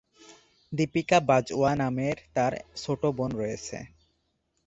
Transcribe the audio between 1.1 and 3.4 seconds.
বাজওয়া নামে তার ছোট বোন